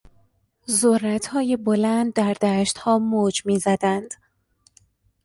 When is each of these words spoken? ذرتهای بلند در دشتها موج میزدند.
ذرتهای 0.69 1.57
بلند 1.57 2.13
در 2.13 2.33
دشتها 2.33 2.99
موج 2.99 3.45
میزدند. 3.45 4.13